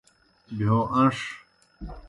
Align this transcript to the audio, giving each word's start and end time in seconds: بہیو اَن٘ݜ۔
بہیو 0.57 0.77
اَن٘ݜ۔ 0.97 1.13